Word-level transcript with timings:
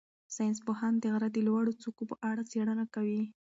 ساینس 0.35 0.59
پوهان 0.65 0.93
د 0.99 1.05
غره 1.13 1.29
د 1.31 1.37
لوړو 1.47 1.77
څوکو 1.81 2.03
په 2.11 2.15
اړه 2.29 2.43
څېړنه 2.51 2.85
کوي. 2.95 3.23